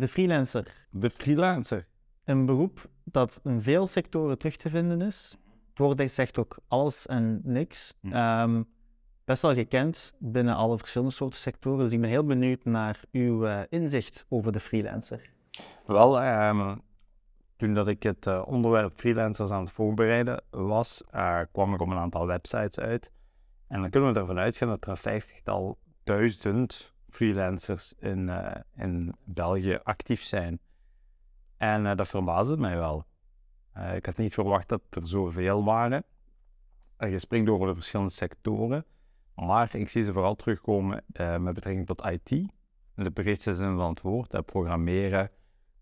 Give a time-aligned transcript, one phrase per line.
[0.00, 0.86] De freelancer.
[0.90, 1.86] De freelancer.
[2.24, 5.38] Een beroep dat in veel sectoren terug te vinden is.
[5.68, 7.94] Het woord zegt ook alles en niks.
[8.00, 8.12] Hm.
[8.12, 8.62] Ehm,
[9.24, 11.84] best wel gekend binnen alle verschillende soorten sectoren.
[11.84, 15.30] Dus ik ben heel benieuwd naar uw eh, inzicht over de freelancer.
[15.86, 16.76] Wel, ehm,
[17.56, 21.88] toen dat ik het eh, onderwerp freelancers aan het voorbereiden was, eh, kwam ik op
[21.88, 23.10] een aantal websites uit.
[23.68, 29.14] En dan kunnen we ervan uitgaan dat er een vijftigtal duizend freelancers in, eh, in
[29.24, 30.60] België actief zijn.
[31.56, 33.04] En eh, dat verbaasde mij wel.
[33.72, 36.04] Eh, ik had niet verwacht dat er zoveel waren.
[36.98, 38.84] Je springt over de verschillende sectoren.
[39.34, 41.04] Maar ik zie ze vooral terugkomen
[41.38, 42.28] met betrekking tot IT.
[42.94, 44.44] De breedste zin van het woord.
[44.46, 45.30] programmeren.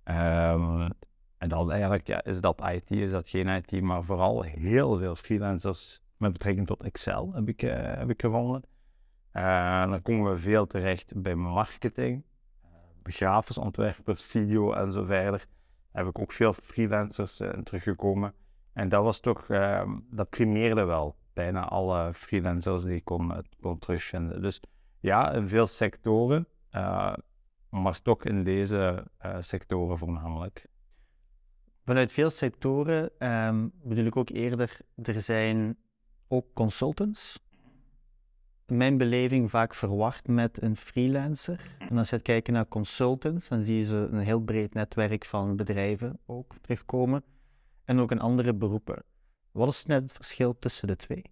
[0.04, 0.90] Ehm,
[1.38, 3.82] en dan eigenlijk ja, is dat IT, is dat geen IT.
[3.82, 8.62] Maar vooral heel veel freelancers met betrekking tot Excel heb ik, heb ik gevonden.
[9.38, 12.24] Eh, dan komen we veel terecht bij marketing,
[12.64, 12.68] uh,
[13.02, 15.46] grafisch ontwerpers, video en zo verder.
[15.92, 18.34] Heb ik ook veel freelancers uh, teruggekomen.
[18.72, 21.16] En dat was toch, uh, dat primeerde wel.
[21.32, 23.44] Bijna alle freelancers die ik kon,
[23.78, 24.42] terugvinden.
[24.42, 24.60] Dus
[25.00, 26.46] ja, in veel sectoren,
[27.70, 29.06] maar toch in deze
[29.40, 30.66] sectoren voornamelijk.
[31.84, 33.10] Vanuit veel sectoren
[33.46, 35.78] um, bedoel ik ook eerder, er zijn
[36.28, 37.47] ook consultants in
[38.70, 41.76] mijn beleving vaak verward met een freelancer.
[41.78, 45.24] En als je gaat kijken naar consultants, dan zie je ze een heel breed netwerk
[45.24, 47.24] van bedrijven ook terugkomen.
[47.84, 49.02] En ook in andere beroepen.
[49.52, 51.24] Wat is net het verschil tussen de twee?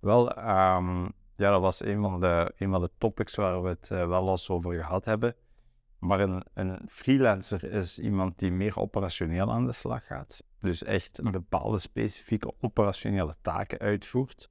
[0.00, 3.90] Wel, um, ja, dat was een van, de, een van de topics waar we het
[3.92, 5.34] uh, wel eens over gehad hebben.
[5.98, 10.44] Maar een, een freelancer is iemand die meer operationeel aan de slag gaat.
[10.60, 14.49] Dus echt bepaalde specifieke operationele taken uitvoert.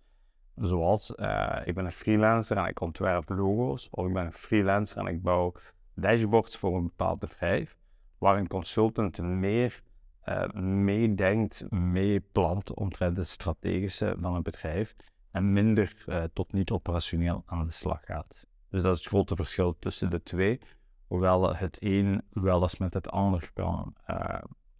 [0.61, 4.97] Zoals, uh, ik ben een freelancer en ik ontwerp logo's, of ik ben een freelancer
[4.97, 5.53] en ik bouw
[5.93, 7.77] dashboards voor een bepaald bedrijf,
[8.17, 9.81] waar een consultant meer
[10.25, 14.95] uh, meedenkt, meeplant omtrent het strategische van een bedrijf
[15.31, 18.47] en minder uh, tot niet operationeel aan de slag gaat.
[18.69, 20.59] Dus dat is het grote verschil tussen de twee,
[21.07, 23.95] hoewel het een wel eens met het ander kan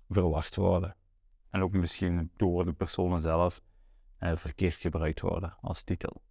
[0.10, 0.96] verward worden.
[1.50, 3.62] En ook misschien door de personen zelf
[4.20, 6.22] verkeerd gebruikt worden als titel.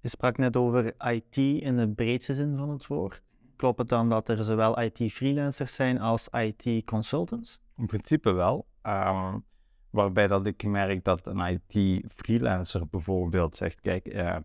[0.00, 3.22] Je sprak net over IT in de breedste zin van het woord.
[3.56, 7.60] Klopt het dan dat er zowel IT-freelancers zijn als IT-consultants?
[7.76, 8.66] In principe wel.
[8.82, 9.44] Um,
[9.90, 14.36] waarbij dat ik merk dat een IT-freelancer bijvoorbeeld zegt, kijk, uh,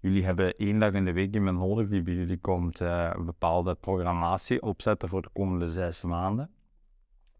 [0.00, 3.24] jullie hebben één dag in de week iemand nodig die bij jullie komt uh, een
[3.24, 6.50] bepaalde programmatie opzetten voor de komende zes maanden.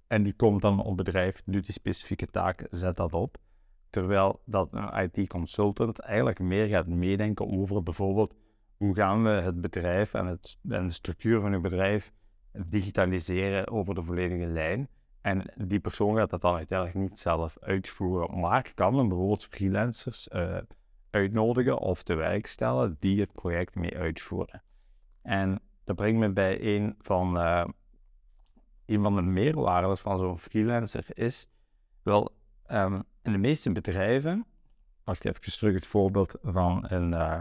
[0.07, 3.37] En die komt dan op bedrijf, doet die specifieke taak, zet dat op.
[3.93, 8.35] Terwijl dat een IT-consultant eigenlijk meer gaat meedenken over bijvoorbeeld
[8.77, 12.13] hoe gaan we het bedrijf en, het, de structuur van het bedrijf
[12.67, 14.89] digitaliseren over de volledige lijn.
[15.21, 20.29] En die persoon gaat dat dan uiteindelijk niet zelf uitvoeren, maar kan dan bijvoorbeeld freelancers
[20.33, 20.59] uh,
[21.11, 24.63] uitnodigen of te werk stellen die het project mee uitvoeren.
[25.23, 27.65] En dat brengt me bij een van, uh,
[28.87, 31.49] een van de meerwaarden van zo'n freelancer is
[32.03, 32.33] wel
[32.71, 34.47] um, in de meeste bedrijven,
[35.05, 37.41] ik even terug het voorbeeld van een, uh,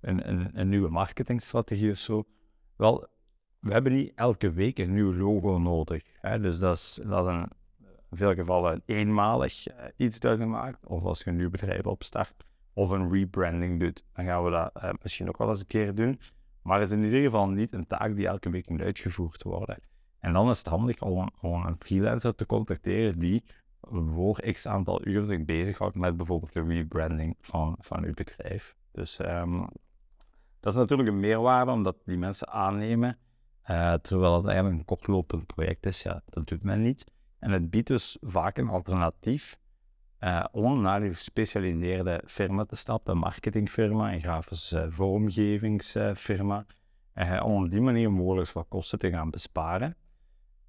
[0.00, 2.24] een, een, een, nieuwe marketingstrategie of zo,
[2.76, 3.08] wel,
[3.58, 6.02] we hebben niet elke week een nieuw logo nodig.
[6.20, 6.40] Hè?
[6.40, 7.50] Dus dat is, dat is een,
[8.10, 11.86] in veel gevallen eenmalig uh, iets dat je maakt, of als je een nieuw bedrijf
[11.86, 15.66] opstart, of een rebranding doet, dan gaan we dat uh, misschien ook wel eens een
[15.66, 16.20] keer doen.
[16.62, 19.78] Maar het is in ieder geval niet een taak die elke week moet uitgevoerd worden.
[20.18, 23.44] En dan is het handig om, om een freelancer te contacteren die
[23.90, 28.76] voor x aantal uur zich bezighoudt met bijvoorbeeld de rebranding van, van uw bedrijf.
[28.92, 29.68] Dus um,
[30.60, 33.16] dat is natuurlijk een meerwaarde omdat die mensen aannemen,
[33.70, 36.02] uh, terwijl het eigenlijk een kortlopend project is.
[36.02, 37.04] Ja, dat doet men niet.
[37.38, 39.58] En het biedt dus vaak een alternatief
[40.20, 46.66] uh, om naar die gespecialiseerde firma te stappen, een marketingfirma, een grafische uh, vormgevingsfirma,
[47.42, 49.96] om op die manier mogelijk wat kosten te gaan besparen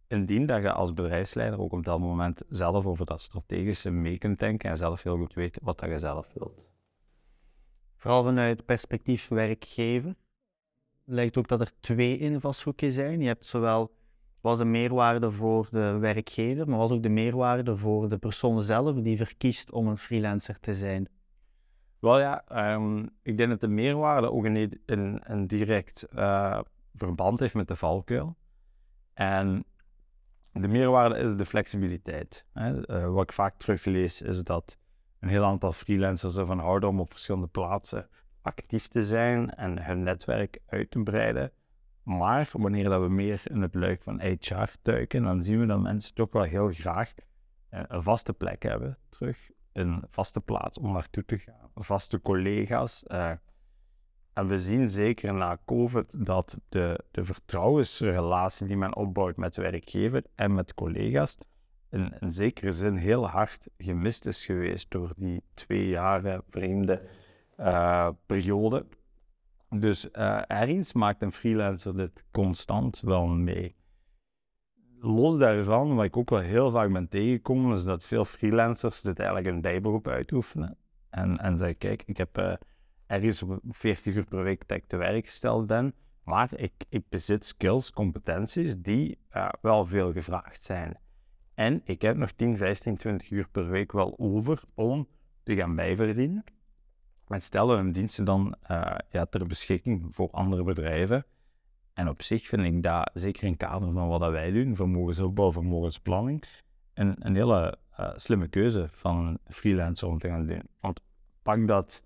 [0.09, 4.39] indien dat je als bedrijfsleider ook op dat moment zelf over dat strategische mee kunt
[4.39, 6.67] denken en zelf heel goed weet wat dat je zelf wilt.
[7.95, 10.15] Vooral vanuit perspectief werkgever
[11.05, 13.21] lijkt ook dat er twee invalshoeken zijn.
[13.21, 13.91] Je hebt zowel
[14.41, 18.95] was de meerwaarde voor de werkgever, maar was ook de meerwaarde voor de persoon zelf
[18.95, 21.07] die verkiest om een freelancer te zijn.
[21.99, 22.43] Wel ja,
[22.73, 26.59] um, ik denk dat de meerwaarde ook een, een, een direct uh,
[26.95, 28.37] verband heeft met de valkuil.
[29.13, 29.65] En
[30.51, 32.45] de meerwaarde is de flexibiliteit.
[32.53, 32.89] Hè.
[32.89, 34.77] Uh, wat ik vaak teruglees is dat
[35.19, 38.09] een heel aantal freelancers ervan houden om op verschillende plaatsen
[38.41, 41.51] actief te zijn en hun netwerk uit te breiden.
[42.03, 45.81] Maar wanneer dat we meer in het luik van HR duiken, dan zien we dat
[45.81, 47.13] mensen toch wel heel graag
[47.69, 49.49] eh, een vaste plek hebben terug.
[49.73, 51.69] Een vaste plaats om naartoe te gaan.
[51.75, 53.03] Vaste collega's.
[53.07, 53.31] Uh,
[54.33, 60.23] en we zien zeker na COVID dat de, de vertrouwensrelatie die men opbouwt met werkgever
[60.35, 61.37] en met collega's
[61.89, 67.01] in, zekere zin heel hard gemist is geweest door die twee jaren vreemde
[67.59, 68.85] uh, periode.
[69.69, 70.11] Dus
[70.47, 73.75] ergens maakt een freelancer dit constant wel mee.
[75.01, 79.19] Los daarvan, wat ik ook wel heel vaak ben tegengekomen, is dat veel freelancers dit
[79.19, 80.77] eigenlijk een bijberoep uitoefenen.
[81.09, 82.53] En, en zeggen, kijk, ik heb uh,
[83.09, 87.91] ergens 40 uur per week dat te werk gesteld ben, maar ik, ik bezit skills,
[87.91, 90.97] competenties die uh, wel veel gevraagd zijn.
[91.53, 95.07] En ik heb nog 10, 15, 20 uur per week wel over om
[95.43, 96.43] te gaan bijverdienen.
[97.27, 101.25] En stellen hun diensten dan uh, ja, ter beschikking voor andere bedrijven.
[101.93, 105.51] En op zich vind ik dat, zeker in het kader van wat wij doen, vermogensopbouw,
[105.51, 106.43] vermogensplanning,
[106.93, 110.63] een, een hele uh, slimme keuze van een freelancer om te gaan doen.
[110.79, 110.99] Want
[111.41, 112.03] pak dat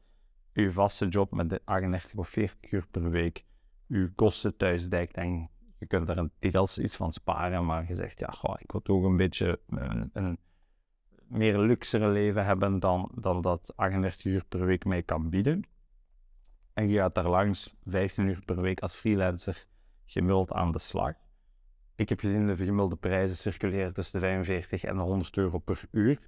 [0.53, 3.45] uw vaste job met 38 of 40 uur per week
[3.87, 7.95] uw kosten thuis dekt en je kunt er een deels iets van sparen, maar je
[7.95, 10.37] zegt, ja, ik wil toch een beetje een, een
[11.27, 15.63] meer luxere leven hebben dan, dan dat 38 uur per week mij kan bieden.
[16.73, 19.65] En je gaat daar langs 15 uur per week als freelancer
[20.05, 21.13] gemiddeld aan de slag.
[21.95, 25.81] Ik heb gezien de gemiddelde prijzen circuleren tussen de 45 en de 100 euro per
[25.91, 26.19] uur.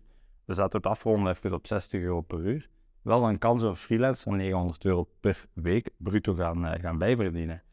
[0.46, 2.70] Dus dat het afronden even op 60 euro per uur.
[3.06, 7.64] Wel, dan kan zo'n freelancer 900 euro per week bruto gaan, uh, gaan bijverdienen.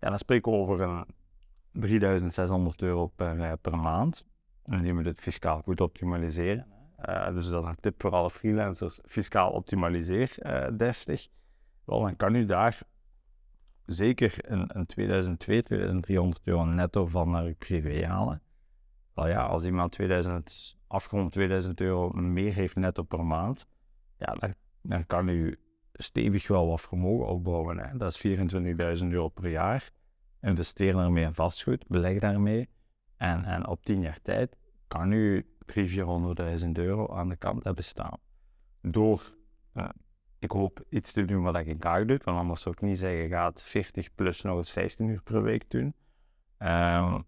[0.00, 1.04] Ja, dan spreken we over een
[1.72, 4.26] 3600 euro per, uh, per maand
[4.64, 6.66] indien we dit fiscaal goed optimaliseren.
[7.34, 11.28] Dus dat is een tip voor alle freelancers, fiscaal optimaliseer uh, destig.
[11.84, 12.80] Wel, dan kan u daar
[13.86, 18.42] zeker een, een 2002, 2300 euro netto van naar uw privé halen.
[19.14, 23.66] Wel ja, als iemand 2000, afgerond 2000 euro meer heeft netto per maand,
[24.16, 25.58] ja, dan, dan kan u
[25.92, 27.78] stevig wel wat vermogen opbouwen.
[27.78, 27.96] Hè.
[27.96, 28.26] Dat is
[29.02, 29.90] 24.000 euro per jaar.
[30.40, 32.68] Investeer daarmee in vastgoed, beleg daarmee.
[33.16, 34.56] En, en op 10 jaar tijd
[34.88, 35.84] kan u 300.000,
[36.64, 38.18] 400.000 euro aan de kant hebben staan.
[38.80, 39.36] Door,
[39.74, 39.88] uh,
[40.38, 43.28] ik hoop iets te doen wat ik graag doe, want anders zou ik niet zeggen,
[43.28, 45.94] gaat 40 plus nog eens 15 uur per week doen.
[46.58, 47.24] Um,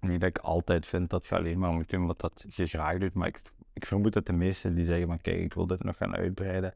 [0.00, 2.98] niet dat ik altijd vind dat je alleen maar moet doen wat dat je graag
[2.98, 3.40] doet, maar ik,
[3.72, 6.74] ik vermoed dat de meesten die zeggen van kijk, ik wil dit nog gaan uitbreiden,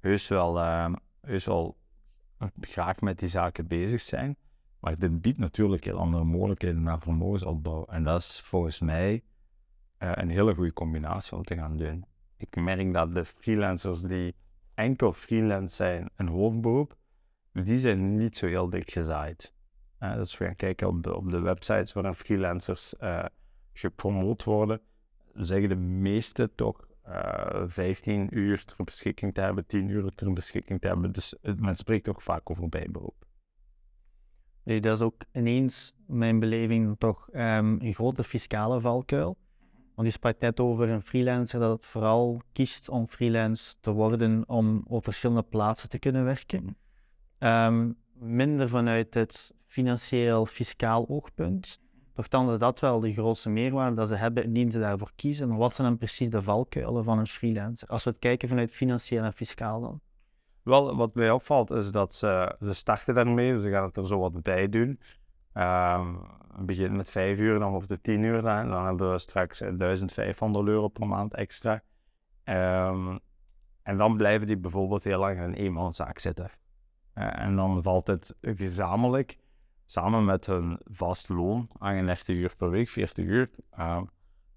[0.00, 1.76] heus wel, uh, heus wel
[2.60, 4.36] graag met die zaken bezig zijn.
[4.80, 7.84] Maar dit biedt natuurlijk heel andere mogelijkheden naar vermogensopbouw.
[7.84, 9.22] En dat is volgens mij
[9.98, 12.04] uh, een hele goede combinatie om te gaan doen.
[12.36, 14.34] Ik merk dat de freelancers die
[14.74, 16.96] enkel freelance zijn, een hoofdberoep,
[17.52, 19.54] die zijn niet zo heel dik gezaaid.
[20.00, 23.24] Uh, dus we gaan kijken op de, op de websites waarin freelancers uh,
[23.72, 24.80] gepromoot worden,
[25.34, 26.88] zeggen de meeste toch
[27.66, 31.12] 15 uur ter beschikking te hebben, 10 uur ter beschikking te hebben.
[31.12, 33.28] Dus men spreekt ook vaak over bijberoep.
[34.62, 39.36] Nee, dat is ook ineens mijn beleving toch um, een grote fiscale valkuil.
[39.94, 44.82] Want je sprak net over een freelancer dat vooral kiest om freelance te worden om
[44.86, 46.76] op verschillende plaatsen te kunnen werken.
[47.38, 51.80] Um, minder vanuit het financieel fiscaal oogpunt.
[52.14, 55.48] Nochtans dat wel de grootste meerwaarde dat ze hebben indien ze daarvoor kiezen.
[55.48, 57.88] Maar wat zijn dan precies de valkuilen van een freelancer?
[57.88, 60.00] Als we het kijken vanuit financieel en fiscaal dan.
[60.62, 64.18] Wel, wat mij opvalt is dat ze, ze starten daarmee, ze gaan het er zo
[64.18, 65.00] wat bij doen.
[65.54, 66.20] Um,
[66.56, 69.58] we beginnen met 5 uur, dan of de 10 uur, dan, dan hebben we straks
[69.58, 71.82] 1500 euro per maand extra.
[72.44, 73.18] Um,
[73.82, 76.50] en dan blijven die bijvoorbeeld heel lang in een eenmanszaak zitten.
[77.14, 79.36] Uh, en dan valt het gezamenlijk,
[79.90, 84.02] samen met hun vast loon, 38 uur per week, 40 uur, uh,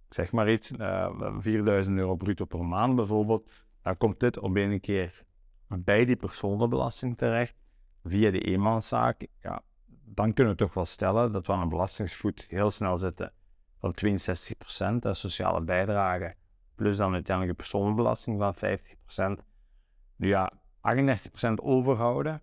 [0.09, 4.55] zeg maar iets, uh, eh, 4000 euro bruto per maand bijvoorbeeld, dan komt dit op
[4.55, 5.23] één keer
[5.67, 7.55] bij die personenbelasting terecht,
[8.03, 9.61] via de eenmanszaak, ja,
[10.05, 13.33] dan kunnen we toch wel stellen dat we aan een belastingsvoet heel snel zitten
[13.79, 16.35] van 62%, de sociale bijdrage,
[16.75, 18.55] plus dan uiteindelijk de personenbelasting van
[19.39, 19.43] 50%.
[20.15, 22.41] Nu ja, 38% overhouden,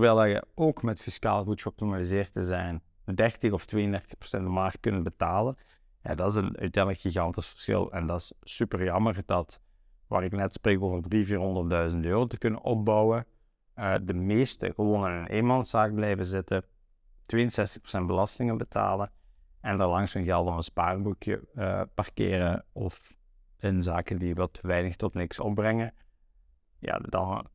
[0.00, 3.68] terwijl je ook met fiscaal goed geoptimaliseerd te zijn 30 of 32%
[4.30, 5.56] de markt kunnen betalen.
[6.02, 9.60] Ja, dat is een uiteindelijk gigantisch verschil en dat is super jammer dat
[10.06, 11.02] waar ik net spreek over
[11.88, 13.26] 300.000, 400.000 euro te kunnen opbouwen,
[13.76, 19.12] uh, de meeste gewoon in een eenmanszaak blijven zitten, 62% belastingen betalen
[19.60, 23.16] en daar langs hun geld op een spaarboekje uh, parkeren of
[23.58, 25.94] in zaken die wat weinig tot niks opbrengen,
[26.78, 27.46] ja, dan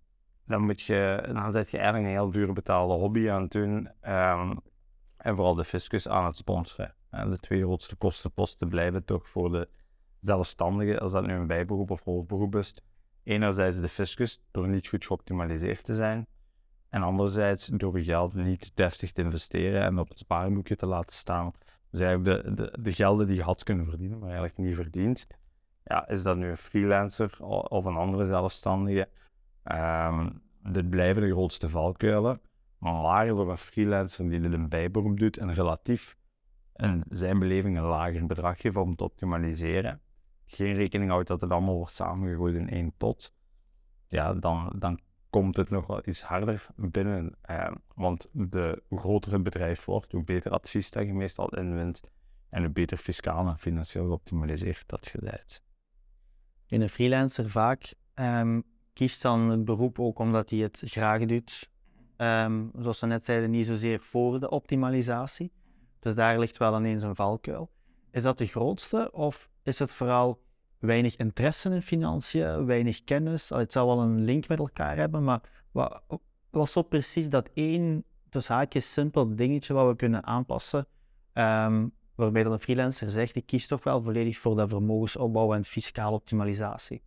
[0.45, 3.89] dan, moet je, dan zet je eigenlijk een heel duur betaalde hobby aan het doen.
[4.01, 4.55] ehm,
[5.17, 6.95] en vooral de fiscus aan het sponsoren.
[7.09, 9.69] En de twee grootste kostenposten blijven toch voor de
[10.21, 12.75] zelfstandigen, als dat nu een bijberoep of hoofdberoep is.
[13.23, 16.27] Enerzijds de fiscus, door niet goed geoptimaliseerd te zijn.
[16.89, 21.15] En anderzijds door je geld niet deftig te investeren en op het spaarboekje te laten
[21.15, 21.51] staan.
[21.89, 25.27] Dus eigenlijk de, de, de gelden die je had kunnen verdienen, maar eigenlijk niet verdient.
[25.83, 29.07] Ja, is dat nu een freelancer of een andere zelfstandige?
[29.63, 30.29] Ehm,
[30.63, 32.41] dit blijven de grootste valkuilen.
[32.77, 36.15] Maar voor een freelancer die dit een bijberoep doet en relatief
[36.75, 40.01] in zijn beleving een lager bedrag geeft om te optimaliseren,
[40.45, 43.33] geen rekening houdt dat het allemaal wordt samengegooid in één pot,
[44.07, 44.99] ja, dan, dan
[45.29, 47.35] komt het nog wel iets harder binnen.
[47.41, 52.01] Eh, want de hoe groter het bedrijf wordt, hoe beter advies dat je meestal inwint
[52.49, 55.63] en hoe beter fiscaal en financieel geoptimaliseerd dat bent.
[56.65, 58.61] In een freelancer vaak ehm,
[58.93, 61.69] kiest dan het beroep ook omdat hij het graag doet.
[62.17, 65.51] Ehm, zoals we net zeiden, niet zozeer voor de optimalisatie.
[65.99, 67.69] Dus daar ligt wel ineens een valkuil.
[68.11, 70.41] Is dat de grootste of is het vooral
[70.79, 73.49] weinig interesse in financiën, weinig kennis?
[73.49, 76.01] Het zal wel een link met elkaar hebben, maar wat
[76.49, 80.87] was zo precies dat één, tussen haakjes, simpel dingetje wat we kunnen aanpassen,
[81.33, 85.65] ehm, waarbij dan een freelancer zegt, ik kies toch wel volledig voor dat vermogensopbouw en
[85.65, 87.01] fiscale optimalisatie.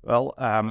[0.00, 0.70] Wel, ehm,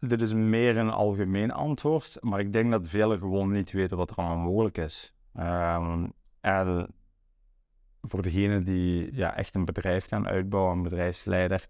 [0.00, 4.10] dit is meer een algemeen antwoord, maar ik denk dat velen gewoon niet weten wat
[4.10, 5.14] er allemaal mogelijk is.
[5.34, 6.06] Ehm,
[6.40, 6.86] en
[8.02, 11.68] voor degenen die ja, echt een bedrijf gaan uitbouwen, een bedrijfsleider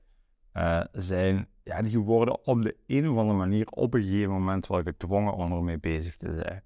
[0.52, 4.66] eh, zijn, ja, die worden op de een of andere manier op een gegeven moment
[4.66, 6.62] wel gedwongen om ermee bezig te zijn.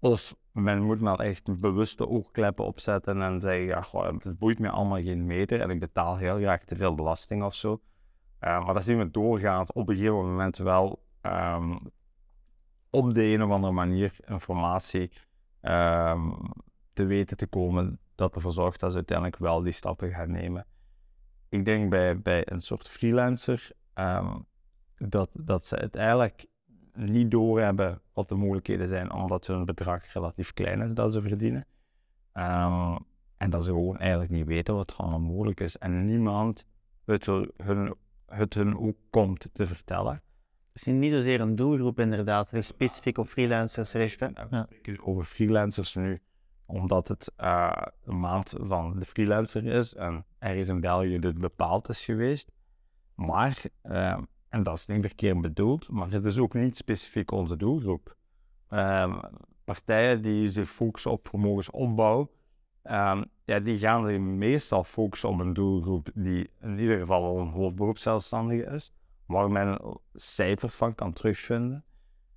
[0.00, 3.84] Dus men moet maar echt bewuste oogkleppen opzetten en zeggen, ja,
[4.22, 7.54] het boeit me allemaal geen meter en ik betaal heel graag te veel belasting of
[7.54, 7.80] zo.
[8.40, 11.90] Uh, maar dat zien we doorgaans op een gegeven moment wel um,
[12.90, 15.10] op de een of andere manier informatie
[15.62, 16.36] um,
[16.92, 20.66] te weten te komen dat ervoor zorgt dat ze uiteindelijk wel die stappen gaan nemen.
[21.48, 24.46] Ik denk bij, bij een soort freelancer um,
[24.96, 26.46] dat, dat ze het eigenlijk
[26.94, 31.66] niet doorhebben wat de mogelijkheden zijn, omdat hun bedrag relatief klein is dat ze verdienen.
[33.36, 35.78] en dat ze gewoon eigenlijk niet weten wat er allemaal mogelijk is.
[35.78, 36.66] En niemand
[37.04, 37.94] het hun
[38.30, 40.22] het hun ook komt te vertellen.
[40.72, 44.34] Misschien niet zozeer een doelgroep inderdaad, die specifiek op freelancers richten.
[44.50, 44.68] Ja.
[45.02, 46.20] Over freelancers nu,
[46.66, 51.38] omdat het uh, een maand van de freelancer is en er is in België dit
[51.38, 52.50] bepaald is geweest.
[53.14, 54.18] Maar, uh,
[54.48, 58.16] en dat is niet verkeerd bedoeld, maar het is ook niet specifiek onze doelgroep.
[58.70, 59.22] Uh,
[59.64, 62.30] partijen die zich focussen op vermogensopbouw,
[62.84, 67.48] Um, ja, die gaan zich meestal focussen op een doelgroep die in ieder geval een
[67.48, 68.92] hoofdberoepszelfstandige is,
[69.26, 71.84] waar men cijfers van kan terugvinden.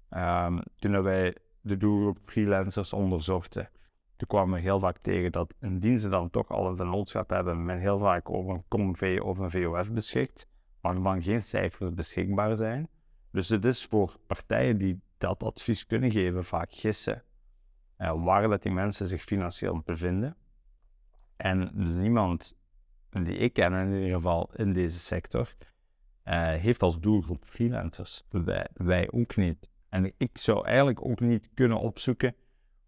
[0.10, 3.70] Um, toen wij de doelgroep freelancers onderzochten,
[4.16, 7.66] toen kwamen we heel vaak tegen dat indien ze dan toch al een vennootschap hebben,
[7.66, 10.48] men heel vaak over een COMV of een VOF beschikt,
[10.82, 12.90] waarvan geen cijfers beschikbaar zijn.
[13.32, 17.24] Dus het is voor partijen die dat advies kunnen geven vaak gissen
[18.12, 20.36] waar dat die mensen zich financieel bevinden.
[21.36, 22.58] En niemand
[23.10, 25.56] die ik ken in ieder geval in deze sector,
[26.26, 28.24] uh, heeft als doelgroep freelancers.
[28.30, 29.70] Wij, wij ook niet.
[29.90, 32.36] En ik zou eigenlijk ook niet kunnen opzoeken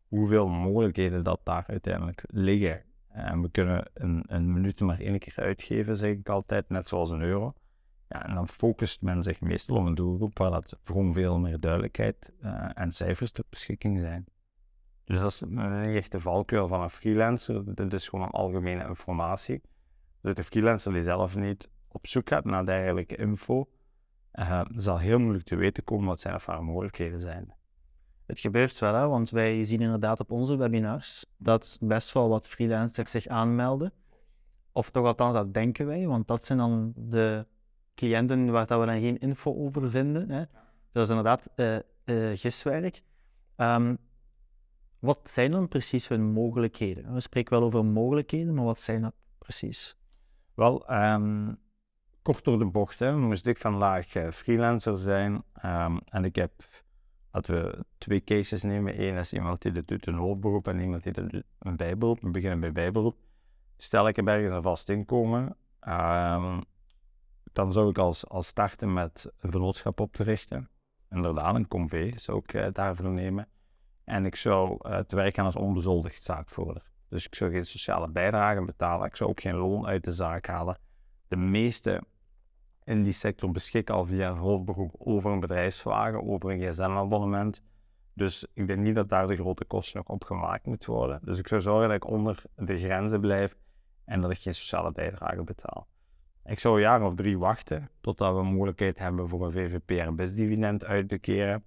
[0.08, 2.84] hoeveel mogelijkheden dat daar uiteindelijk liggen.
[3.08, 7.10] En we kunnen een, een minuut maar één keer uitgeven, zeg ik altijd, net zoals
[7.10, 7.54] een euro.
[8.10, 11.60] Ja, en dan focust men zich meestal op een doelgroep waar dat gewoon veel meer
[11.60, 12.32] duidelijkheid
[12.74, 14.26] en cijfers ter beschikking zijn.
[15.06, 17.76] Dus dat is een echte valkuil van een freelancer.
[17.76, 19.62] Dit is gewoon algemene informatie.
[20.22, 23.70] Dus de freelancer die zelf niet op zoek gaat naar dergelijke info,
[24.34, 27.54] uh, zal heel moeilijk te weten komen wat zijn of haar mogelijkheden zijn.
[28.26, 29.08] Het gebeurt wel, hè?
[29.08, 33.94] want wij zien inderdaad op onze webinars dat best wel wat freelancers zich aanmelden.
[34.72, 37.46] Of toch althans, dat denken wij, want dat zijn dan de
[37.96, 40.30] cliënten waar dat we dan geen info over vinden.
[40.30, 40.44] Hè?
[40.92, 43.02] Dat is inderdaad uh, uh, giswerk.
[43.58, 43.98] Um,
[45.06, 47.14] wat zijn dan precies hun mogelijkheden?
[47.14, 49.98] We spreken wel over mogelijkheden, maar wat zijn dat precies?
[50.54, 51.58] Wel, um,
[52.22, 55.44] kort door de bocht, hè, moest ik vandaag uh, freelancer zijn.
[55.66, 56.52] Um, en ik heb,
[57.32, 59.02] laten we twee cases nemen.
[59.02, 62.22] Eén is iemand die dit doet een hoofdberoep en iemand die dit doet een bijberoep.
[62.22, 63.18] We beginnen bij bijberoep.
[63.78, 65.58] Stel ik heb ergens een vast inkomen,
[65.88, 66.64] um,
[67.54, 70.70] dan zou ik als, als starten met een vernootschap op te richten.
[71.10, 73.48] Inderdaad, een convee zou ik uh, daarvoor nemen.
[74.06, 76.84] En ik zou uh, te werk gaan als onbezoldigd zaakvoerder.
[77.10, 79.08] Dus ik zou geen sociale bijdrage betalen.
[79.08, 80.78] Ik zou ook geen loon uit de zaak halen.
[81.28, 82.02] De meeste
[82.84, 87.64] in die sector beschikken al via een hoofdberoep over een bedrijfswagen, over een gsm-abonnement.
[88.14, 91.20] Dus ik denk niet dat daar de grote kosten nog op gemaakt moet worden.
[91.24, 93.56] Dus ik zou zorgen dat ik onder de grenzen blijf
[94.06, 95.88] en dat ik geen sociale bijdrage betaal.
[96.46, 100.86] Ik zou een jaar of drie wachten totdat we een mogelijkheid hebben voor een VVPR-BIS-dividend
[100.86, 101.64] uit te keren.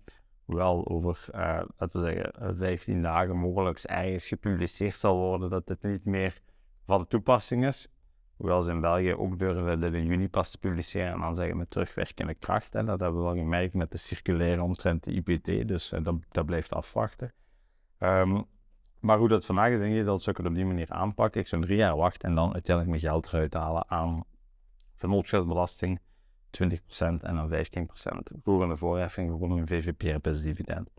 [0.48, 5.82] Hoewel over, uh, laten we zeggen, 15 dagen mogelijk ergens gepubliceerd zal worden dat dit
[5.82, 6.40] niet meer
[6.86, 7.88] van toepassing is.
[8.36, 11.56] Hoewel ze in België ook durven dit in juni pas te publiceren en dan zeggen
[11.56, 12.74] met terugwerkende kracht.
[12.74, 16.14] En dat hebben we wel gemerkt met de circulaire omtrent de IPT, dus uh, dat,
[16.30, 17.32] dat, blijft afwachten.
[17.98, 18.44] Um,
[19.00, 21.40] maar hoe dat vandaag is ingesteld, zou ik het op die manier aanpakken.
[21.40, 24.24] Ik zou drie jaar wachten en dan uiteindelijk mijn geld eruit halen aan
[24.94, 26.00] vennootschapsbelasting,
[26.50, 27.58] 20% en dan 15%
[28.42, 30.90] voor een voorheffing voor een VVPRPS-dividend.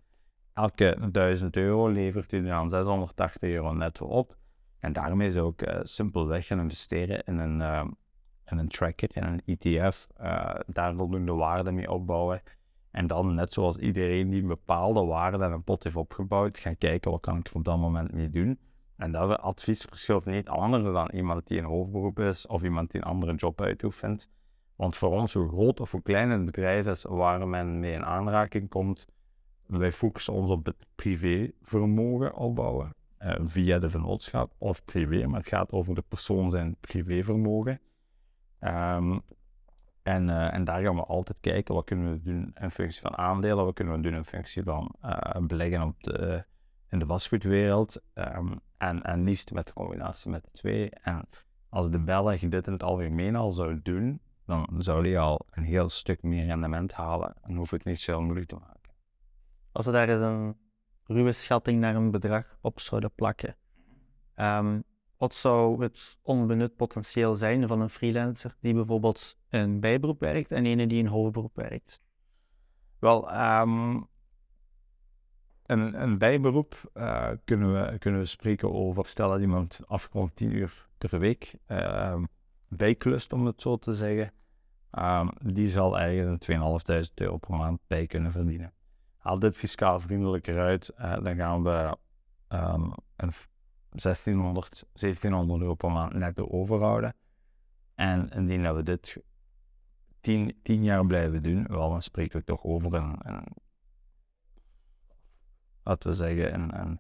[0.54, 4.38] Elke 1000 euro levert u dan 680 euro netto op.
[4.80, 7.86] En daarmee zou ik uh, simpelweg gaan investeren in een, uh,
[8.46, 12.42] in een tracker, in een ETF, uh, eh, daar voldoende waarde mee opbouwen.
[12.92, 16.78] En dan, net zoals iedereen die een bepaalde waarde en een pot heeft opgebouwd, gaan
[16.78, 18.60] kijken wat kan ik er op dat moment mee doen.
[18.96, 23.02] En dat advies verschilt niet anders dan iemand die een hoofdberoep is of iemand die
[23.02, 24.30] een andere job uitoefent.
[24.80, 28.06] Want voor ons, hoe groot of hoe klein een bedrijf is waar men mee in
[28.06, 29.08] aanraking komt,
[29.66, 32.96] wij focussen ons op het privévermogen opbouwen.
[33.20, 37.80] Uh, via de vennootschap of privé, maar het gaat over de persoon zijn privévermogen.
[38.60, 39.22] Um,
[40.04, 43.18] en, uh, en daar gaan we altijd kijken wat kunnen we doen in functie van
[43.18, 46.44] aandelen, wat kunnen we doen in functie van uh, beleggen op de,
[46.90, 48.02] in de vastgoedwereld.
[48.14, 50.90] Um, en, en liefst met de combinatie met de twee.
[50.90, 51.30] En
[51.70, 55.64] als de Belg dit in het algemeen al zou doen, dan zou die al een
[55.64, 58.94] heel stuk meer rendement halen en hoef ik niet zo moeilijk te maken.
[59.72, 60.58] Als we daar eens een
[61.04, 63.56] ruwe schatting naar een bedrag op zouden plakken,
[64.36, 64.84] um,
[65.18, 70.66] wat zou het onbenut potentieel zijn van een freelancer die bijvoorbeeld een bijberoep werkt en
[70.66, 72.02] ene die een hoofdberoep werkt?
[73.00, 74.08] Wel, um,
[75.66, 80.52] een, een bijberoep uh, kunnen, we, kunnen we spreken over, stel dat iemand afgerond 10
[80.52, 82.24] uur per week uh,
[82.70, 84.32] bijklust, om het zo te zeggen.
[84.92, 88.74] Um, die zal ergens een 2.500 euro per maand bij kunnen verdienen.
[89.18, 91.98] Haal dit fiscaal vriendelijker uit, uh, dan gaan we
[92.50, 93.34] um, een
[93.90, 97.16] 1600, 1700 euro per maand netto overhouden.
[97.96, 99.18] En indien we dit
[100.22, 103.44] 10, 10 jaar blijven doen, wel, dan spreken we toch over een, een
[106.00, 107.00] we zeggen, een, een,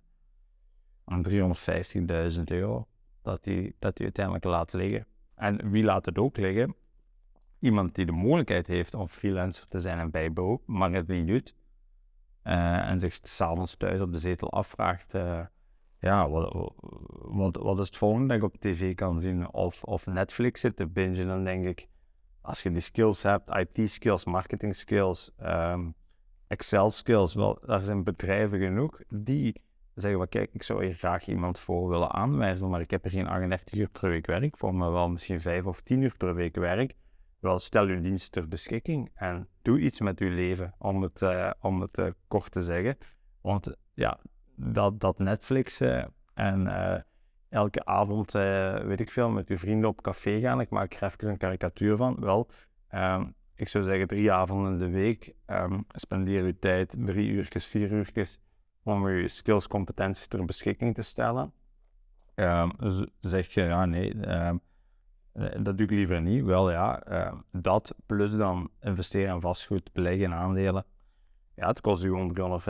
[1.06, 2.88] een 350.000 euro
[3.22, 5.06] dat die, dat die uiteindelijk laat liggen.
[5.40, 6.76] En wie laat het ook liggen?
[7.60, 11.56] Iemand die de mogelijkheid heeft om freelancer te zijn en bijberoep, maar het niet doet.
[12.44, 15.40] Uh, en zich s'avonds thuis op de zetel afvraagt, uh,
[16.00, 19.54] ja, wat, is het volgende dat ik op tv kan zien?
[19.54, 21.88] Of, of Netflix zit te bingen, dan denk ik,
[22.42, 25.96] als je die skills hebt, IT-skills, marketing-skills, um,
[26.48, 29.62] Excel skills, wel, daar zijn bedrijven genoeg die
[30.02, 33.12] zeggen, well, kijk, ik zou hier graag iemand voor willen aanwijzen, maar ik heb er
[33.12, 36.36] geen 38 uur per week werk voor, maar wel misschien 5 of 10 uur per
[36.36, 36.94] week werk.
[37.40, 41.52] Wel, stel uw dienst ter beschikking en doe iets met uw leven, om het, uh,
[41.62, 42.98] om het uh, kort te zeggen.
[43.42, 44.20] Want ja,
[44.56, 46.68] dat, dat Netflix uh, en
[47.50, 51.30] elke avond, weet ik veel, met uw vrienden op café gaan, ik maak er even
[51.30, 52.50] een karikatuur van, wel,
[52.92, 55.34] um, ik zou zeggen drie avonden in de week.
[55.48, 58.40] Um, spendeer je tijd drie uurtjes, vier uurtjes
[58.90, 61.52] om je skills, competenties ter beschikking te stellen.
[62.36, 62.72] Um,
[63.20, 64.62] zeg je, ja nee, um,
[65.64, 66.44] dat doe ik liever niet.
[66.44, 67.04] Wel ja,
[67.52, 70.86] dat plus dan investeren in vastgoed, beleggen in aandelen.
[71.56, 72.62] Ja, het kost u gewoon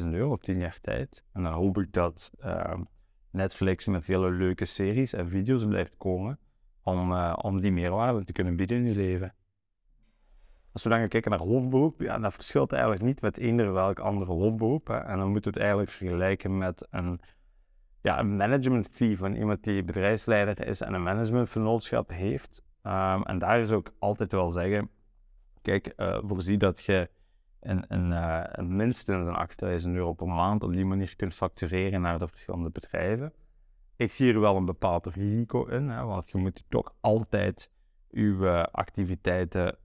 [0.00, 1.24] 350.000 euro op 10 jaar tijd.
[1.32, 2.32] En dan hoop ik dat
[3.30, 6.38] Netflix met hele leuke series en video's blijft komen
[6.82, 9.34] om, uh, om die meerwaarde te kunnen bieden in je leven.
[10.78, 14.32] Als we dan kijken naar hoofdberoep, ja, dat verschilt eigenlijk niet met eender welk andere
[14.32, 14.86] hoofdberoep.
[14.86, 14.96] Hè.
[14.96, 17.20] En dan moeten we het eigenlijk vergelijken met een,
[18.00, 22.62] ja, een management fee van iemand die bedrijfsleider is en een managementvernootschap heeft.
[22.82, 24.90] Um, en daar is ook altijd wel zeggen,
[25.62, 27.10] kijk, uh, voorzie dat je
[27.60, 32.28] een, uh, minstens een 8000 euro per maand op die manier kunt factureren naar de
[32.28, 33.32] verschillende bedrijven.
[33.96, 37.70] Ik zie er wel een bepaald risico in, hè, want je moet toch altijd
[38.10, 39.78] uw uh, activiteiten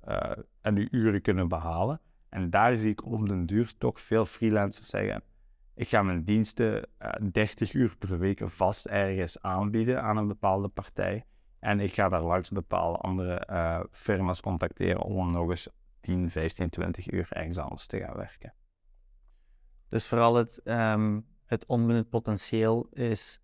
[0.63, 2.01] en uw uren kunnen behalen.
[2.29, 5.23] En daar zie ik op den duur toch veel freelancers zeggen:
[5.75, 10.27] ik ga mijn diensten uh, eh, 30 uur per week vast ergens aanbieden aan een
[10.27, 11.25] bepaalde partij.
[11.59, 17.11] En ik ga daar langs bepaalde andere firma's contacteren om nog eens 10, 15, 20
[17.11, 18.53] uur ergens anders te gaan werken.
[19.89, 23.41] Dus vooral het, um, het onbenut potentieel is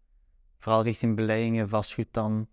[0.57, 2.47] vooral richting beleggingen, vastgoed dan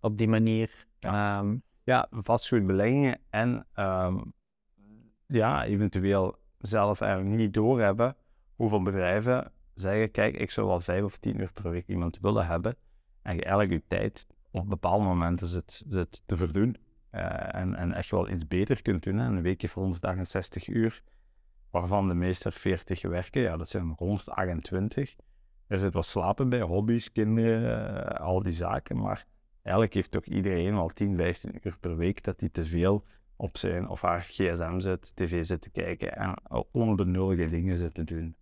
[0.00, 0.86] op die manier.
[0.98, 1.38] Ja.
[1.38, 4.18] Um, Ja, vastgoedbeleggingen en ehm,
[5.26, 8.16] ja, eventueel zelf eigenlijk niet doorhebben
[8.54, 12.46] hoeveel bedrijven zeggen, kijk, ik zou wel vijf of tien uur per week iemand willen
[12.46, 12.76] hebben.
[13.22, 16.76] En je eigenlijk je tijd op bepaalde momenten zit, zit te verdoen.
[17.12, 19.18] Uh, en, en echt wel iets beter kunt doen.
[19.18, 21.02] Een weekje van 168 uur,
[21.70, 25.16] waarvan de meeste 40 werken, ja, dat zijn 128.
[25.66, 28.96] Er zit wat slapen bij, hobby's, kinderen, uh, al die zaken.
[28.96, 29.26] Maar
[29.62, 33.04] eigenlijk heeft toch iedereen wel 10, 15 uur per week dat hij te veel
[33.36, 36.34] op zijn of haar gsm zit, tv zit te kijken en
[36.72, 38.36] onbenullige dingen zit te doen.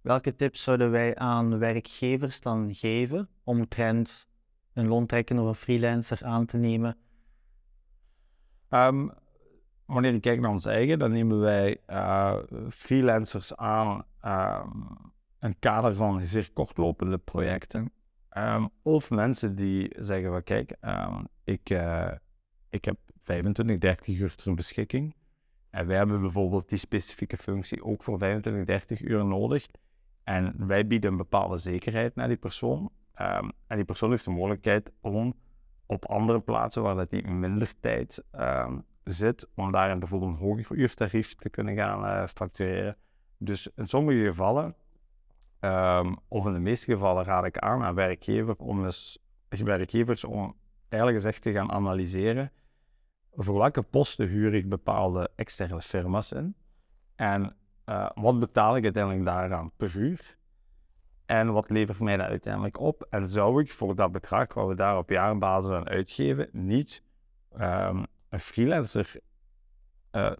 [0.00, 4.28] Welke tips zouden wij aan werkgevers dan geven omtrent
[4.72, 6.96] een loontrekker of een freelancer aan te nemen?
[8.70, 9.12] Um,
[9.86, 12.36] wanneer je kijkt naar ons eigen, dan nemen wij uh,
[12.68, 17.92] freelancers aan um, een kader van zeer kortlopende projecten.
[18.38, 20.76] Um, of mensen die zeggen van kijk,
[21.44, 22.12] ik, uh,
[22.70, 25.14] ik heb 25, 30 uur ter beschikking.
[25.70, 29.66] En wij hebben bijvoorbeeld die specifieke functie ook voor 25, 30 uur nodig.
[30.24, 32.90] En wij bieden een bepaalde zekerheid naar die persoon.
[33.20, 35.34] Um, en die persoon heeft de mogelijkheid om
[35.86, 38.24] op andere plaatsen waar dat die minder tijd
[39.04, 42.96] zit, om daarin bijvoorbeeld een hoger uurtarief te kunnen gaan uh, structureren.
[43.38, 44.74] Dus in sommige gevallen,
[45.60, 49.18] um, of in de meeste gevallen, raad ik aan aan werkgever om eens,
[49.48, 50.24] werkgevers
[50.88, 52.52] eigenlijk eens echt te gaan analyseren
[53.32, 56.54] voor welke posten huur ik bepaalde externe firma's in
[57.16, 57.56] en
[57.88, 60.36] uh, wat betaal ik uiteindelijk daaraan per uur?
[61.26, 63.06] En wat levert mij dat uiteindelijk op?
[63.10, 67.02] En zou ik voor dat bedrag wat we daar op jaarbasis aan uitgeven, niet
[67.60, 69.20] um, een freelancer
[70.12, 70.32] uh,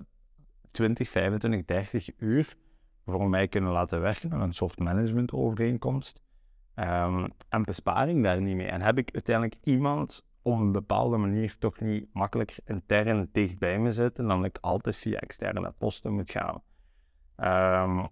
[0.70, 2.54] 20, 25, 30 uur
[3.08, 6.22] voor mij kunnen laten werken, een soort managementovereenkomst,
[6.74, 8.66] um, en besparing daar niet mee?
[8.66, 13.78] En heb ik uiteindelijk iemand op een bepaalde manier toch niet makkelijker intern dicht bij
[13.78, 16.62] me zitten dan ik altijd via externe posten moet gaan?
[17.36, 18.08] Um,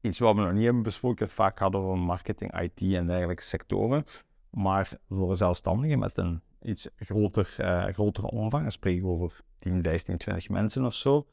[0.00, 4.04] iets wat we nog niet hebben besproken, vaak hadden we marketing, IT en dergelijke sectoren.
[4.50, 9.82] Maar voor zelfstandigen met een iets groter, uh, grotere omvang, dan spreken we over 10,
[9.82, 11.26] 15, 20 mensen of zo.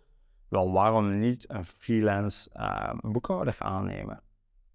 [0.54, 4.22] Wel, waarom niet een freelance uh, boekhouder aannemen?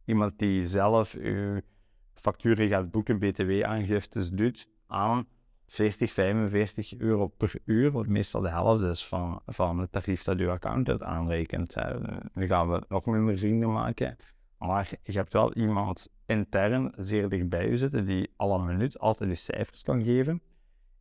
[0.05, 1.61] Iemand die zelf uw
[2.15, 5.27] facturen gaat boeken, btw-aangiftes doet aan
[5.67, 10.39] 40, 45 euro per uur, wat meestal de helft is van, van het tarief dat
[10.39, 11.75] uw accountant aanrekent.
[12.35, 14.17] Nu gaan we nog minder vrienden maken,
[14.59, 19.37] maar je hebt wel iemand intern zeer dichtbij je zitten die alle minuut altijd de
[19.37, 20.43] cijfers kan geven.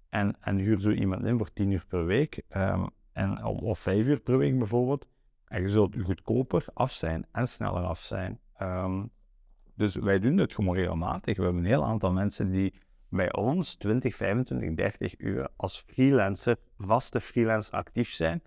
[0.09, 4.07] En, en huur zo iemand in voor 10 uur per week, um, en, of 5
[4.07, 5.07] uur per week bijvoorbeeld.
[5.45, 8.39] En je zult goedkoper af zijn en sneller af zijn.
[8.61, 9.11] Um,
[9.75, 11.37] dus wij doen het gewoon regelmatig.
[11.37, 12.73] We hebben een heel aantal mensen die
[13.09, 18.41] bij ons 20, 25, 30 uur als freelancer, vaste freelancer actief zijn.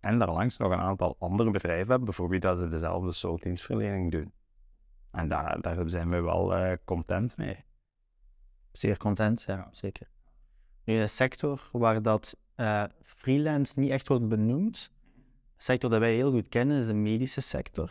[0.00, 4.32] En daarlangs nog een aantal andere bedrijven hebben, bijvoorbeeld dat ze dezelfde soort dienstverlening doen.
[5.10, 7.64] En daar, daar zijn we wel uh, content mee.
[8.72, 10.08] Zeer content, ja, zeker.
[10.84, 14.90] Nu, een sector waar dat uh, freelance niet echt wordt benoemd,
[15.56, 17.90] een sector dat wij heel goed kennen, is de medische sector.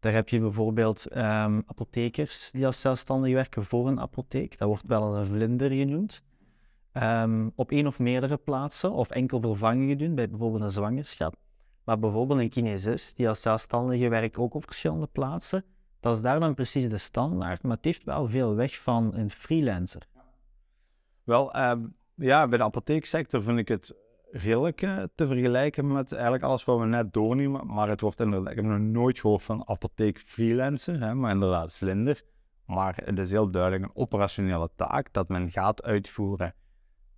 [0.00, 4.58] Daar heb je bijvoorbeeld um, apothekers die als zelfstandig werken voor een apotheek.
[4.58, 6.22] Dat wordt wel als een vlinder genoemd.
[6.92, 11.34] Um, op één of meerdere plaatsen, of enkel vervangingen doen bij bijvoorbeeld een zwangerschap.
[11.84, 15.64] Maar bijvoorbeeld een kinesist die als zelfstandige werkt ook op verschillende plaatsen.
[16.00, 19.30] Dat is daar dan precies de standaard, maar het heeft wel veel weg van een
[19.30, 20.08] freelancer.
[21.24, 23.94] Wel, um, ja, bij de apotheeksector vind ik het
[24.30, 27.66] redelijk uh, te vergelijken met eigenlijk alles wat we net doornemen.
[27.66, 31.76] Maar het wordt inderdaad, ik heb nog nooit gehoord van apotheek freelancer, hè, maar inderdaad
[31.76, 32.22] vlinder.
[32.66, 36.54] Maar het is heel duidelijk een operationele taak dat men gaat uitvoeren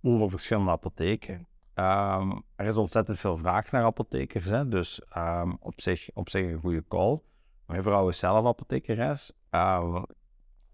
[0.01, 1.47] over verschillende apotheken.
[1.75, 6.51] Um, er is ontzettend veel vraag naar apothekers, hè, dus um, op, zich, op zich
[6.51, 7.21] een goede call.
[7.67, 9.31] Mijn vrouw is zelf apothekeres.
[9.51, 10.03] Uh,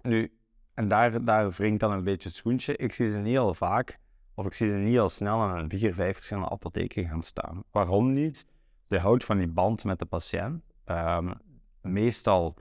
[0.01, 0.39] nu,
[0.73, 2.75] en daar, daar wringt dan een beetje het schoentje.
[2.75, 3.99] Ik zie ze niet heel vaak
[4.39, 7.63] of ik zie ze niet al snel aan vier, vijf verschillende apotheken gaan staan.
[7.71, 8.45] Waarom niet?
[8.89, 10.63] Ze houdt van die band met de patiënt.
[10.85, 11.33] Um,
[11.81, 12.55] meestal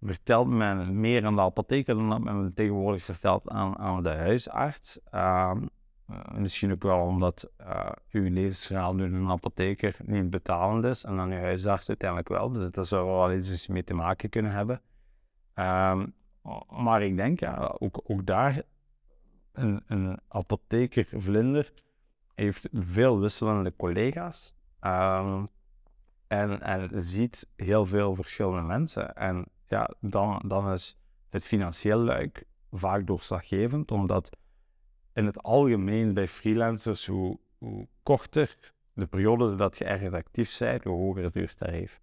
[0.00, 5.00] vertelt men meer aan de apotheker dan dat men tegenwoordig vertelt aan, aan de huisarts.
[5.14, 5.68] Um,
[6.32, 11.30] misschien ook wel omdat uh, uw levensverhaal nu een apotheker niet betalend is en dan
[11.30, 12.52] uw huisarts uiteindelijk wel.
[12.52, 14.80] Dus dat zou wel iets mee te maken kunnen hebben.
[15.54, 16.14] Um,
[16.68, 18.62] maar ik denk, ja, ook, ook daar
[19.54, 21.72] een, een apotheker Vlinder
[22.34, 24.54] heeft veel wisselende collega's.
[24.80, 25.48] Um,
[26.26, 29.14] en, en ziet heel veel verschillende mensen.
[29.16, 34.30] En ja, dan, dan is het financieel luik vaak doorslaggevend, omdat
[35.12, 40.84] in het algemeen bij freelancers, hoe, hoe korter de periode dat je ergens actief bent,
[40.84, 42.00] hoe hoger het uurtarief.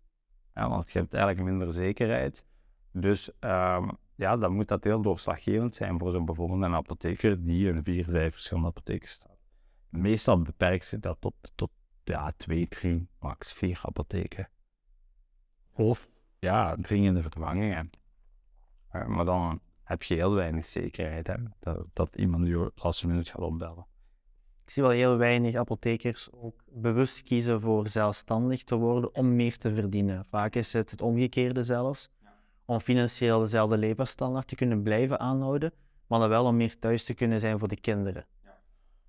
[0.53, 2.45] Ja, want je hebt eigenlijk minder zekerheid.
[2.91, 7.67] Dus ehm, ja, dan moet dat heel doorslaggevend zijn voor zo'n bijvoorbeeld een apotheker die
[7.67, 9.37] in vier, vijf verschillende apotheken staat.
[9.89, 11.69] Meestal beperkt zich dat tot, tot
[12.03, 14.49] ja, twee, drie, max vier apotheken.
[15.71, 17.89] Of ja, dringende vervangingen.
[18.93, 23.41] Uh, maar dan heb je heel weinig zekerheid dat, dat iemand je als minuut gaat
[23.41, 23.85] opbellen.
[24.63, 29.57] Ik zie wel heel weinig apothekers ook bewust kiezen voor zelfstandig te worden om meer
[29.57, 30.25] te verdienen.
[30.25, 32.09] Vaak is het het omgekeerde zelfs.
[32.71, 35.73] Om financieel dezelfde levensstandaard te kunnen blijven aanhouden,
[36.07, 38.25] maar dan wel om meer thuis te kunnen zijn voor de kinderen.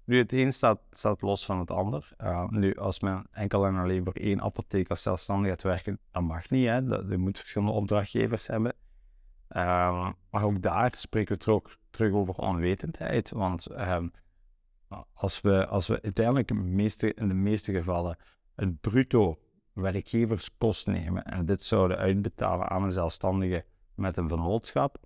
[0.04, 2.12] Nu, het een staat, los van het ander.
[2.48, 6.50] Nu, als men enkel en alleen voor één apotheek als zelfstandig gaat werken, dat mag
[6.50, 6.68] niet.
[6.68, 6.84] Hè?
[6.84, 8.74] Dat, je moet verschillende opdrachtgevers hebben.
[9.50, 13.30] Uh, maar ook daar spreken we terug, terug over onwetendheid.
[13.30, 14.04] Want uh,
[15.12, 18.16] als, we, als we uiteindelijk in, meeste, in de meeste gevallen
[18.54, 19.38] het bruto
[19.72, 24.98] werkgeverskost nemen en dit zouden uitbetalen aan een zelfstandige met een vennootschap,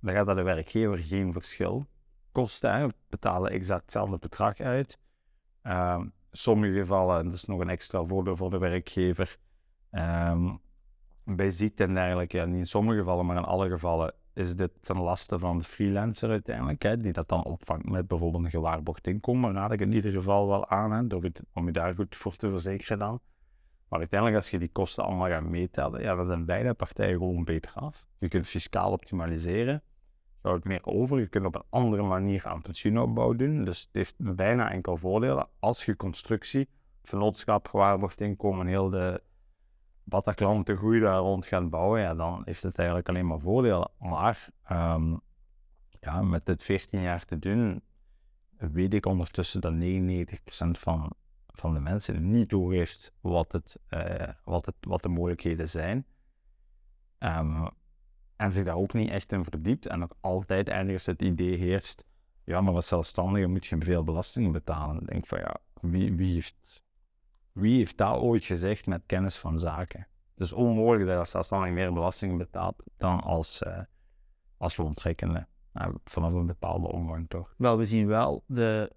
[0.00, 1.86] dan gaat dat de werkgever geen verschil
[2.32, 2.86] kosten.
[2.86, 4.98] We betalen exact hetzelfde bedrag uit.
[5.64, 9.38] In sommige gevallen, dat is nog een extra voordeel voor de werkgever,
[9.90, 10.60] um,
[11.24, 14.98] bij ziekte en dergelijke, niet in sommige gevallen, maar in alle gevallen, is dit ten
[14.98, 19.52] laste van de freelancer uiteindelijk, hè, die dat dan opvangt met bijvoorbeeld een gewaarborgd inkomen.
[19.52, 21.16] Daar raad ik in ieder geval wel aan, hè,
[21.52, 23.20] om je daar goed voor te verzekeren dan.
[23.90, 27.44] Maar uiteindelijk, als je die kosten allemaal gaat meetellen, ja, dan zijn beide partijen gewoon
[27.44, 28.06] beter af.
[28.18, 29.82] Je kunt fiscaal optimaliseren
[30.40, 31.18] houdt meer over.
[31.18, 33.64] Je kunt op een andere manier aan pensioenopbouw doen.
[33.64, 36.68] Dus het heeft bijna enkel voordelen als je constructie,
[37.02, 39.22] vennootschap, gewaarborgd inkomen, heel de
[40.04, 43.90] Bataclan te groei daar rond gaat bouwen, ja, dan heeft het eigenlijk alleen maar voordelen.
[43.98, 45.20] Maar um,
[46.00, 47.82] ja, met dit 14 jaar te doen,
[48.56, 51.12] weet ik ondertussen dat 99% van,
[51.52, 56.06] van de mensen niet doorheeft wat, het, uh, wat, het, wat de mogelijkheden zijn.
[57.18, 57.68] Um,
[58.36, 62.04] en zich daar ook niet echt in verdiept en ook altijd ergens het idee heerst,
[62.44, 65.00] ja, maar als zelfstandige moet je veel belastingen betalen.
[65.00, 66.84] Ik denk van ja, wie, wie, heeft,
[67.52, 70.06] wie heeft dat ooit gezegd met kennis van zaken?
[70.34, 73.80] Het is onmogelijk dat je als zelfstandige meer belastingen betaalt dan als, uh,
[74.56, 75.46] als loontrekkende.
[75.72, 77.54] Nou, vanaf een bepaalde omvang toch?
[77.56, 78.92] Wel, we zien wel de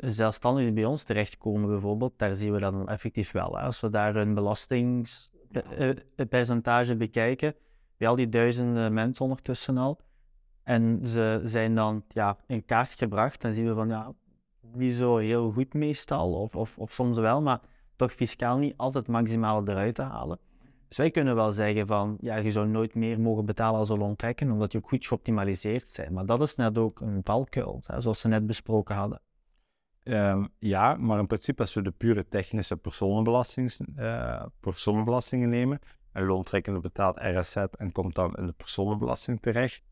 [0.00, 3.56] zelfstandigen bij ons terechtkomen bijvoorbeeld, daar zien we dan effectief wel.
[3.56, 3.62] Hè.
[3.62, 7.54] Als we daar een belastingspercentage bekijken,
[7.96, 10.00] bij al die duizenden mensen ondertussen al.
[10.62, 13.40] En ze zijn dan ja, in kaart gebracht.
[13.40, 14.12] Dan zien we van ja,
[14.72, 17.60] niet zo heel goed meestal, of, of, of soms wel, maar
[17.96, 20.38] toch fiscaal niet altijd het maximale eruit te halen.
[20.88, 24.16] Dus wij kunnen wel zeggen van ja, je zou nooit meer mogen betalen als een
[24.16, 26.12] trekken, omdat je ook goed geoptimaliseerd zijn.
[26.12, 29.20] Maar dat is net ook een valkuil, zoals ze net besproken hadden.
[30.04, 35.80] Um, ja, maar in principe als we de pure technische personenbelastings, uh, personenbelastingen nemen,
[36.12, 39.82] een loontrekkende betaalt RSZ en komt dan in de personenbelasting terecht.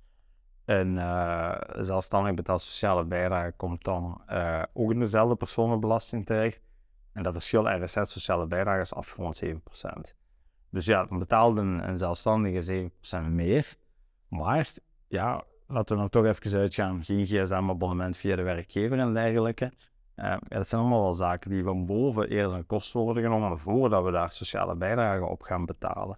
[0.64, 6.60] En uh, zelfstandig betaalt sociale bijdrage komt dan uh, ook in dezelfde personenbelasting terecht.
[7.12, 9.50] En dat verschil RSZ sociale bijdrage is afgerond 7%.
[10.70, 13.76] Dus ja, dan betaalt een, een zelfstandige 7% meer.
[14.28, 14.72] Maar
[15.08, 19.72] ja, laten we dan toch even uitgaan, geen gsm-abonnement via de werkgever en dergelijke.
[20.16, 24.04] Ja, dat zijn allemaal wel zaken die van boven eerst een kost worden genomen voordat
[24.04, 26.16] we daar sociale bijdragen op gaan betalen.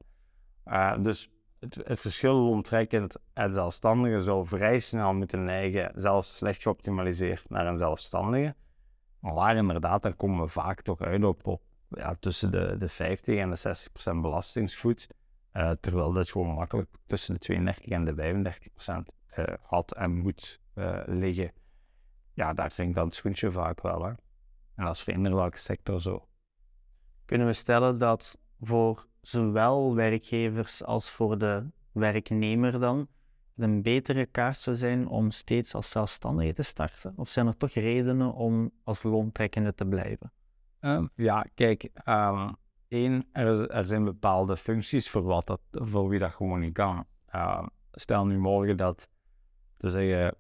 [0.67, 1.31] Uh, dus
[1.61, 7.67] het, het verschil loontrekkend en zelfstandige zou vrij snel moeten neigen, zelfs slecht geoptimaliseerd, naar
[7.67, 8.55] een zelfstandige.
[9.21, 11.61] Maar inderdaad, daar komen we vaak toch uit op,
[12.21, 15.09] tussen de, de 50 en de 60 procent belastingsvoet.
[15.53, 19.09] Uh, terwijl dat gewoon makkelijk tussen de 32 en de 35 procent
[19.61, 20.61] had en moet
[21.07, 21.53] liggen
[22.35, 24.07] ja, daar dan het schoentje vaak wel.
[24.07, 26.29] En dat is voor welke sector zo.
[27.25, 32.99] Kunnen we stellen dat voor zowel werkgevers als voor de werknemer dan
[33.55, 37.13] het een betere kaart zou zijn om steeds als zelfstandige te starten?
[37.17, 40.33] Of zijn er toch redenen om als loontrekkende te blijven?
[40.81, 42.57] Um, ja, kijk, um,
[42.89, 47.07] één, er, zijn bepaalde functies voor, wat dat, voor wie dat gewoon niet kan.
[47.35, 49.09] Uh, stel nu morgen dat,
[49.77, 50.37] te zeggen,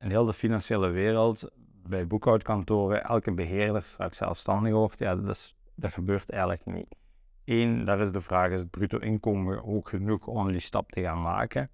[0.00, 1.50] in heel de financiële wereld,
[1.88, 6.96] bij boekhoudkantoren, elke beheerder straks zelfstandig wordt, ja, dat, dat gebeurt eigenlijk niet.
[7.44, 11.00] Eén, daar is de vraag, is het bruto inkomen ook genoeg om die stap te
[11.00, 11.70] gaan maken?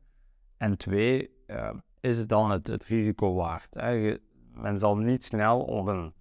[0.57, 3.75] En twee, uh, is het dan het, risico waard?
[3.75, 4.17] Hè?
[4.53, 6.13] Men zal niet snel op een,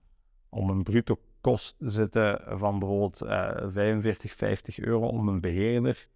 [0.49, 6.07] op een bruto kost zitten van bijvoorbeeld uh, 45, 50 euro om een beheerder,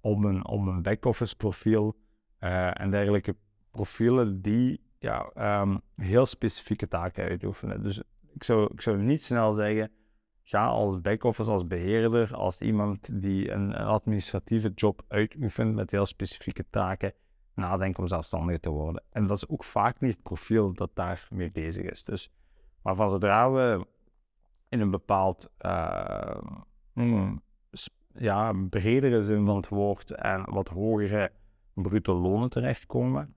[0.00, 1.96] om een, om een back-office profiel
[2.40, 3.36] uh, en dergelijke
[3.70, 7.82] profielen die ja, ehm, heel specifieke taken uitoefenen.
[7.82, 9.90] Dus ik zou, ik zou niet snel zeggen,
[10.42, 16.64] ga als back-office, als beheerder, als iemand die een, administratieve job uitoefent met heel specifieke
[16.70, 17.12] taken,
[17.54, 19.02] nadenken om zelfstandig te worden.
[19.10, 22.04] En dat is ook vaak niet het profiel dat daarmee bezig is.
[22.04, 22.30] Dus,
[22.82, 23.86] maar van zodra we
[24.68, 26.36] in een bepaald uh,
[28.14, 31.32] ja, bredere zin van het woord en wat hogere
[31.74, 33.34] bruto lonen terechtkomen.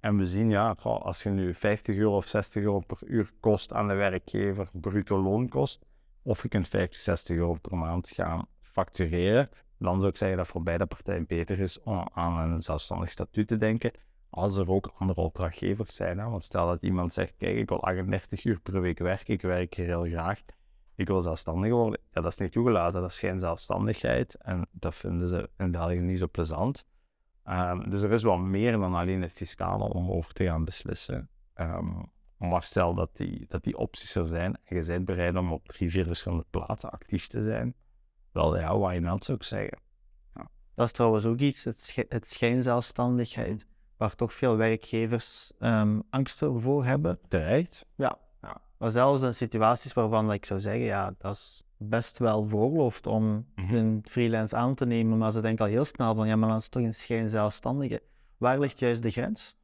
[0.00, 3.72] En we zien, ja, als je nu 50 euro of 60 euro per uur kost
[3.72, 5.84] aan de werkgever, bruto loon kost,
[6.22, 10.48] of je kunt 50, 60 euro per maand gaan factureren, dan zou ik zeggen dat
[10.48, 13.92] voor beide partijen beter is om aan een zelfstandig statuut te denken,
[14.30, 16.18] als er ook andere opdrachtgevers zijn.
[16.18, 16.28] Hè?
[16.28, 19.74] Want stel dat iemand zegt, kijk, ik wil 38 uur per week werken, ik werk
[19.74, 20.40] hier heel graag,
[20.94, 22.00] ik wil zelfstandig worden.
[22.12, 25.98] Ja, dat is niet toegelaten, dat is geen zelfstandigheid en dat vinden ze in België
[25.98, 26.86] niet zo plezant.
[27.50, 31.28] Ehm, dus er is wel meer dan alleen het fiscale om over te gaan beslissen.
[31.54, 35.52] Um, maar stel dat die, dat die opties er zijn en je bent bereid om
[35.52, 37.74] op drie, vier verschillende plaatsen actief te zijn,
[38.32, 39.78] wel ja, why not zou ik zeggen.
[40.34, 40.48] Ja.
[40.74, 46.84] Dat is trouwens ook iets, het, het schijnzelfstandigheid, waar toch veel werkgevers um, angsten voor
[46.84, 47.18] hebben.
[47.28, 47.86] Terecht.
[47.94, 48.18] Ja.
[48.80, 53.46] Maar zelfs in situaties waarvan ik zou zeggen, ja, dat is best wel veroorloofd om
[53.54, 53.74] mhm.
[53.74, 56.56] een freelance aan te nemen, maar ze denken al heel snel van, ja, maar dan
[56.56, 58.02] is het toch een schijnzelfstandige.
[58.36, 59.56] Waar ligt juist de grens?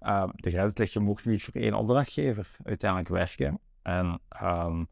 [0.00, 3.58] Uh, de grens ligt, je mocht niet voor één opdrachtgever uiteindelijk werken.
[3.82, 4.84] En ehm,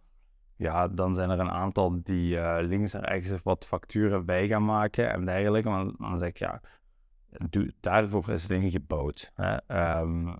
[0.56, 4.64] ja, dan zijn er een aantal die uh, links en rechts wat facturen bij gaan
[4.64, 5.68] maken en dergelijke.
[5.68, 6.60] Maar dan zeg ik, ja,
[7.80, 9.30] daarvoor is het ingebouwd.
[9.34, 9.56] Hè.
[9.56, 10.34] Ehm,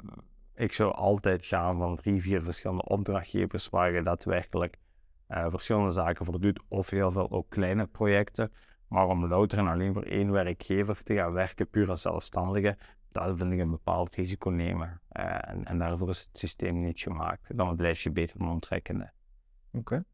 [0.55, 4.79] ik zou altijd gaan van drie, vier verschillende opdrachtgevers waar je daadwerkelijk
[5.29, 8.53] uh, verschillende zaken voor doet, of heel veel ook kleine projecten.
[8.89, 12.77] Maar om louter en alleen voor één werkgever te gaan werken, puur als zelfstandige,
[13.09, 15.01] dat vind ik een bepaald risico nemen.
[15.13, 17.57] Uh, en, en, daarvoor is het systeem niet gemaakt.
[17.57, 19.13] Dan blijf je beter non-trekkende.
[19.73, 20.05] Oké.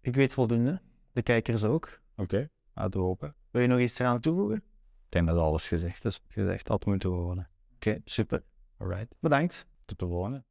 [0.00, 0.80] Ik weet voldoende.
[1.12, 2.00] De kijkers ook.
[2.16, 2.48] Oké, okay.
[2.74, 3.34] laten we hopen.
[3.50, 4.56] Wil je nog iets eraan toevoegen?
[4.56, 7.48] Ik denk dat alles gezegd is wat gezegd had moeten worden.
[7.74, 8.42] Oké, super.
[8.78, 9.14] Alright.
[9.20, 9.66] Bedankt.
[9.84, 10.44] Tot de volgende.